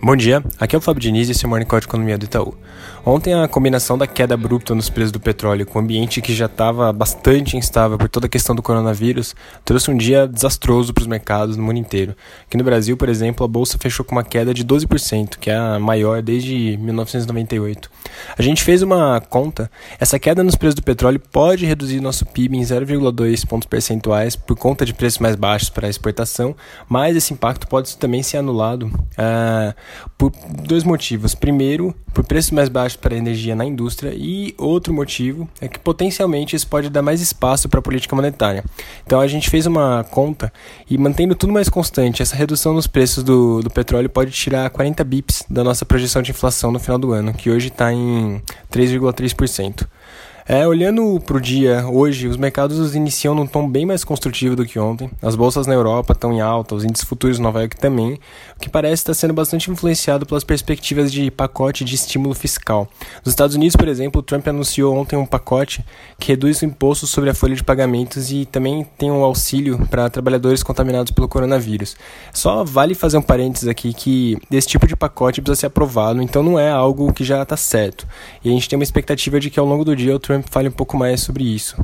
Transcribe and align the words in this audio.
Bom 0.00 0.14
dia, 0.14 0.44
aqui 0.60 0.76
é 0.76 0.78
o 0.78 0.80
Fábio 0.80 1.02
Diniz 1.02 1.28
e 1.28 1.32
esse 1.32 1.44
é 1.44 1.46
o 1.48 1.50
Morning 1.50 1.66
Call 1.66 1.80
de 1.80 1.86
Economia 1.86 2.16
do 2.16 2.24
Itaú. 2.24 2.54
Ontem 3.04 3.34
a 3.34 3.48
combinação 3.48 3.98
da 3.98 4.06
queda 4.06 4.34
abrupta 4.34 4.72
nos 4.72 4.88
preços 4.88 5.10
do 5.10 5.18
petróleo 5.18 5.66
com 5.66 5.76
o 5.76 5.82
ambiente 5.82 6.20
que 6.20 6.32
já 6.32 6.46
estava 6.46 6.92
bastante 6.92 7.56
instável 7.56 7.98
por 7.98 8.08
toda 8.08 8.26
a 8.26 8.28
questão 8.28 8.54
do 8.54 8.62
coronavírus 8.62 9.34
trouxe 9.64 9.90
um 9.90 9.96
dia 9.96 10.28
desastroso 10.28 10.94
para 10.94 11.02
os 11.02 11.08
mercados 11.08 11.56
no 11.56 11.64
mundo 11.64 11.78
inteiro. 11.78 12.14
Aqui 12.46 12.56
no 12.56 12.62
Brasil, 12.62 12.96
por 12.96 13.08
exemplo, 13.08 13.44
a 13.44 13.48
bolsa 13.48 13.76
fechou 13.76 14.04
com 14.04 14.12
uma 14.12 14.22
queda 14.22 14.54
de 14.54 14.64
12%, 14.64 15.36
que 15.36 15.50
é 15.50 15.56
a 15.56 15.80
maior 15.80 16.22
desde 16.22 16.76
1998. 16.76 17.90
A 18.38 18.42
gente 18.42 18.62
fez 18.62 18.82
uma 18.82 19.20
conta, 19.20 19.68
essa 19.98 20.16
queda 20.18 20.44
nos 20.44 20.54
preços 20.54 20.76
do 20.76 20.82
petróleo 20.82 21.20
pode 21.32 21.66
reduzir 21.66 22.00
nosso 22.00 22.24
PIB 22.24 22.56
em 22.56 22.62
0,2 22.62 23.44
pontos 23.46 23.66
percentuais 23.66 24.36
por 24.36 24.56
conta 24.56 24.86
de 24.86 24.94
preços 24.94 25.18
mais 25.18 25.34
baixos 25.34 25.70
para 25.70 25.88
a 25.88 25.90
exportação, 25.90 26.54
mas 26.88 27.16
esse 27.16 27.32
impacto 27.32 27.66
pode 27.66 27.96
também 27.96 28.22
ser 28.22 28.36
anulado. 28.36 28.84
Uh, 28.84 29.74
por 30.16 30.32
dois 30.66 30.84
motivos. 30.84 31.34
Primeiro, 31.34 31.94
por 32.12 32.24
preços 32.24 32.50
mais 32.50 32.68
baixos 32.68 32.96
para 32.96 33.14
a 33.14 33.18
energia 33.18 33.54
na 33.54 33.64
indústria, 33.64 34.12
e 34.14 34.54
outro 34.58 34.92
motivo 34.92 35.48
é 35.60 35.68
que 35.68 35.78
potencialmente 35.78 36.56
isso 36.56 36.66
pode 36.66 36.90
dar 36.90 37.02
mais 37.02 37.20
espaço 37.20 37.68
para 37.68 37.80
a 37.80 37.82
política 37.82 38.14
monetária. 38.16 38.64
Então 39.06 39.20
a 39.20 39.26
gente 39.26 39.50
fez 39.50 39.66
uma 39.66 40.04
conta 40.04 40.52
e 40.90 40.98
mantendo 40.98 41.34
tudo 41.34 41.52
mais 41.52 41.68
constante, 41.68 42.22
essa 42.22 42.36
redução 42.36 42.72
nos 42.74 42.86
preços 42.86 43.22
do, 43.22 43.60
do 43.62 43.70
petróleo 43.70 44.08
pode 44.08 44.30
tirar 44.30 44.68
40 44.70 45.04
bips 45.04 45.44
da 45.48 45.62
nossa 45.62 45.84
projeção 45.84 46.22
de 46.22 46.30
inflação 46.30 46.72
no 46.72 46.78
final 46.78 46.98
do 46.98 47.12
ano, 47.12 47.32
que 47.32 47.50
hoje 47.50 47.68
está 47.68 47.92
em 47.92 48.42
3,3%. 48.72 49.86
É, 50.50 50.66
olhando 50.66 51.20
para 51.20 51.36
o 51.36 51.40
dia 51.40 51.86
hoje, 51.86 52.26
os 52.26 52.38
mercados 52.38 52.94
iniciam 52.94 53.34
num 53.34 53.46
tom 53.46 53.68
bem 53.68 53.84
mais 53.84 54.02
construtivo 54.02 54.56
do 54.56 54.64
que 54.64 54.78
ontem. 54.78 55.10
As 55.20 55.36
bolsas 55.36 55.66
na 55.66 55.74
Europa 55.74 56.14
estão 56.14 56.32
em 56.32 56.40
alta, 56.40 56.74
os 56.74 56.84
índices 56.84 57.06
futuros 57.06 57.38
em 57.38 57.42
Nova 57.42 57.60
York 57.60 57.76
também, 57.76 58.14
o 58.56 58.58
que 58.58 58.70
parece 58.70 59.02
estar 59.02 59.12
sendo 59.12 59.34
bastante 59.34 59.70
influenciado 59.70 60.24
pelas 60.24 60.42
perspectivas 60.44 61.12
de 61.12 61.30
pacote 61.30 61.84
de 61.84 61.94
estímulo 61.94 62.34
fiscal. 62.34 62.88
Nos 63.22 63.32
Estados 63.32 63.56
Unidos, 63.56 63.76
por 63.76 63.86
exemplo, 63.88 64.20
o 64.20 64.22
Trump 64.22 64.48
anunciou 64.48 64.96
ontem 64.96 65.16
um 65.16 65.26
pacote 65.26 65.84
que 66.18 66.28
reduz 66.28 66.62
o 66.62 66.64
imposto 66.64 67.06
sobre 67.06 67.28
a 67.28 67.34
folha 67.34 67.54
de 67.54 67.62
pagamentos 67.62 68.32
e 68.32 68.46
também 68.46 68.86
tem 68.96 69.10
um 69.10 69.22
auxílio 69.22 69.86
para 69.90 70.08
trabalhadores 70.08 70.62
contaminados 70.62 71.12
pelo 71.12 71.28
coronavírus. 71.28 71.94
Só 72.32 72.64
vale 72.64 72.94
fazer 72.94 73.18
um 73.18 73.22
parênteses 73.22 73.68
aqui 73.68 73.92
que 73.92 74.38
esse 74.50 74.68
tipo 74.68 74.86
de 74.86 74.96
pacote 74.96 75.42
precisa 75.42 75.60
ser 75.60 75.66
aprovado, 75.66 76.22
então 76.22 76.42
não 76.42 76.58
é 76.58 76.70
algo 76.70 77.12
que 77.12 77.22
já 77.22 77.42
está 77.42 77.54
certo. 77.54 78.08
E 78.42 78.48
a 78.48 78.52
gente 78.52 78.66
tem 78.66 78.78
uma 78.78 78.82
expectativa 78.82 79.38
de 79.38 79.50
que 79.50 79.60
ao 79.60 79.66
longo 79.66 79.84
do 79.84 79.94
dia 79.94 80.16
o 80.16 80.18
Fale 80.42 80.68
um 80.68 80.72
pouco 80.72 80.96
mais 80.96 81.20
sobre 81.20 81.44
isso. 81.44 81.76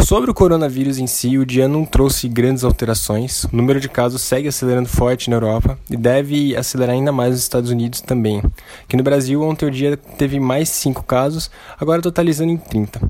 Sobre 0.00 0.30
o 0.30 0.34
coronavírus 0.34 0.98
em 0.98 1.06
si, 1.06 1.36
o 1.38 1.44
dia 1.44 1.68
não 1.68 1.84
trouxe 1.84 2.28
grandes 2.28 2.64
alterações. 2.64 3.44
O 3.44 3.56
número 3.56 3.80
de 3.80 3.88
casos 3.88 4.22
segue 4.22 4.48
acelerando 4.48 4.88
forte 4.88 5.30
na 5.30 5.36
Europa 5.36 5.78
e 5.90 5.96
deve 5.96 6.56
acelerar 6.56 6.94
ainda 6.94 7.12
mais 7.12 7.30
nos 7.30 7.40
Estados 7.40 7.70
Unidos 7.70 8.00
também. 8.00 8.42
Aqui 8.84 8.96
no 8.96 9.02
Brasil, 9.02 9.42
ontem 9.42 9.66
o 9.66 9.70
dia 9.70 9.96
teve 9.96 10.40
mais 10.40 10.68
5 10.68 11.02
casos, 11.04 11.50
agora 11.78 12.00
totalizando 12.00 12.52
em 12.52 12.56
30. 12.56 13.00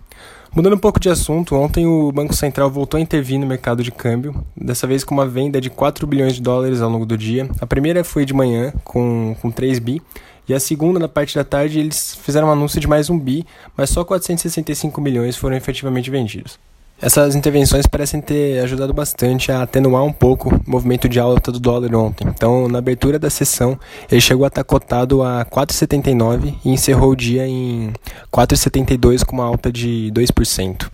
Mudando 0.55 0.75
um 0.75 0.79
pouco 0.79 0.99
de 0.99 1.11
assunto, 1.11 1.55
ontem 1.55 1.87
o 1.87 2.11
Banco 2.11 2.35
Central 2.35 2.71
voltou 2.71 2.99
a 2.99 3.01
intervir 3.01 3.39
no 3.39 3.47
mercado 3.47 3.83
de 3.83 3.93
câmbio, 3.93 4.45
dessa 4.57 4.87
vez 4.87 5.05
com 5.05 5.15
uma 5.15 5.27
venda 5.27 5.61
de 5.61 5.69
4 5.69 6.07
bilhões 6.07 6.35
de 6.35 6.43
dólares 6.43 6.81
ao 6.81 6.91
longo 6.91 7.05
do 7.05 7.19
dia. 7.19 7.49
A 7.61 7.67
primeira 7.67 8.03
foi 8.03 8.25
de 8.25 8.33
manhã, 8.33 8.73
com, 8.83 9.37
com 9.41 9.51
3 9.51 9.79
bi, 9.79 10.03
e 10.49 10.55
a 10.55 10.59
segunda, 10.59 10.99
na 10.99 11.09
parte 11.09 11.35
da 11.35 11.45
tarde, 11.45 11.79
eles 11.79 12.19
fizeram 12.23 12.49
um 12.49 12.51
anúncio 12.51 12.81
de 12.81 12.89
mais 12.89 13.11
um 13.11 13.19
bi, 13.19 13.47
mas 13.77 13.91
só 13.91 14.03
465 14.03 14.99
milhões 15.01 15.37
foram 15.37 15.55
efetivamente 15.55 16.11
vendidos. 16.11 16.59
Essas 17.01 17.37
intervenções 17.37 17.87
parecem 17.87 18.21
ter 18.21 18.59
ajudado 18.59 18.93
bastante 18.93 19.53
a 19.53 19.63
atenuar 19.63 20.03
um 20.03 20.13
pouco 20.13 20.53
o 20.53 20.61
movimento 20.67 21.09
de 21.09 21.21
alta 21.21 21.53
do 21.53 21.61
dólar 21.61 21.95
ontem. 21.95 22.27
Então, 22.27 22.67
na 22.67 22.79
abertura 22.79 23.21
da 23.21 23.31
sessão, 23.31 23.79
ele 24.11 24.21
chegou 24.21 24.45
a 24.45 24.49
estar 24.49 24.65
cotado 24.65 25.23
a 25.23 25.45
4,79 25.45 26.55
e 26.65 26.71
encerrou 26.71 27.13
o 27.13 27.17
dia 27.17 27.47
em 27.47 27.93
4,72 28.33 29.25
com 29.25 29.37
uma 29.37 29.45
alta 29.45 29.71
de 29.71 30.11
2%. 30.13 30.91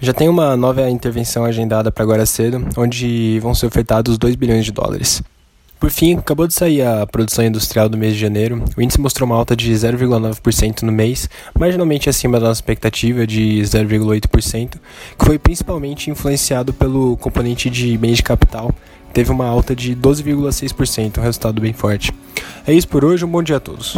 Já 0.00 0.12
tem 0.12 0.28
uma 0.28 0.56
nova 0.56 0.88
intervenção 0.88 1.44
agendada 1.44 1.90
para 1.90 2.04
agora 2.04 2.24
cedo, 2.24 2.64
onde 2.76 3.40
vão 3.40 3.52
ser 3.52 3.66
ofertados 3.66 4.16
2 4.16 4.36
bilhões 4.36 4.64
de 4.64 4.70
dólares. 4.70 5.20
Por 5.78 5.90
fim, 5.90 6.16
acabou 6.16 6.48
de 6.48 6.54
sair 6.54 6.82
a 6.82 7.06
produção 7.06 7.44
industrial 7.44 7.88
do 7.88 7.96
mês 7.96 8.14
de 8.14 8.18
janeiro. 8.18 8.64
O 8.76 8.82
índice 8.82 9.00
mostrou 9.00 9.26
uma 9.26 9.36
alta 9.36 9.54
de 9.54 9.72
0,9% 9.72 10.82
no 10.82 10.90
mês, 10.90 11.30
marginalmente 11.56 12.08
acima 12.08 12.40
da 12.40 12.48
nossa 12.48 12.58
expectativa 12.58 13.24
de 13.24 13.60
0,8%, 13.62 14.76
que 15.16 15.24
foi 15.24 15.38
principalmente 15.38 16.10
influenciado 16.10 16.72
pelo 16.72 17.16
componente 17.18 17.70
de 17.70 17.96
bens 17.96 18.16
de 18.16 18.24
capital, 18.24 18.74
teve 19.12 19.30
uma 19.30 19.46
alta 19.46 19.74
de 19.74 19.94
12,6%, 19.94 21.18
um 21.18 21.22
resultado 21.22 21.60
bem 21.60 21.72
forte. 21.72 22.12
É 22.66 22.72
isso 22.72 22.88
por 22.88 23.04
hoje, 23.04 23.24
um 23.24 23.28
bom 23.28 23.42
dia 23.42 23.56
a 23.56 23.60
todos. 23.60 23.96